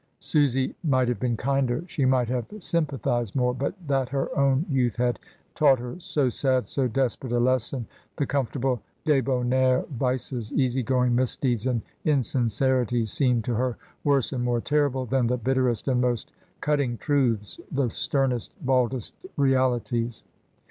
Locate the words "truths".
16.97-17.59